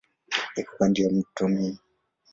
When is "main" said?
1.53-1.75